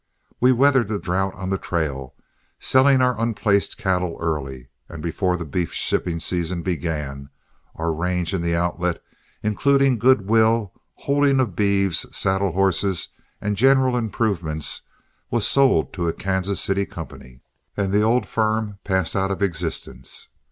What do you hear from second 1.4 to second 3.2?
the trail, selling our